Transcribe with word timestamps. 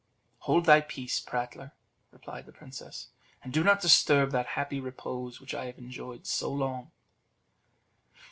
"Hold 0.39 0.65
thy 0.65 0.81
peace, 0.81 1.19
prattler," 1.19 1.73
replied 2.11 2.47
the 2.47 2.51
princess, 2.51 3.09
"and 3.43 3.53
do 3.53 3.63
not 3.63 3.81
disturb 3.81 4.31
that 4.31 4.47
happy 4.57 4.79
repose 4.79 5.39
which 5.39 5.53
I 5.53 5.65
have 5.65 5.77
enjoyed 5.77 6.25
so 6.25 6.51
long." 6.51 6.89